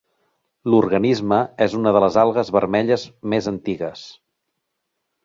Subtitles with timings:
[0.73, 3.05] L'organisme és una de les algues vermelles
[3.35, 4.07] més antigues.